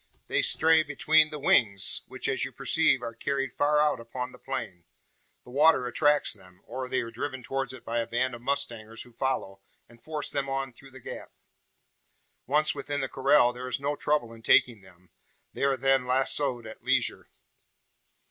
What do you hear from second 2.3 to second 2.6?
you